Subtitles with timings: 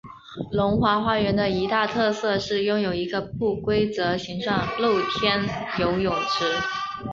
[0.51, 6.43] 龙华花园的一大特色是拥有一个不规则形状露天游泳池。